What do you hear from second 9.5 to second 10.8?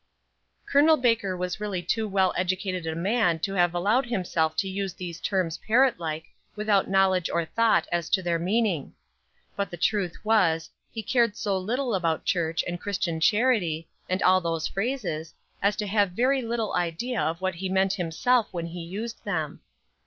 but the truth was,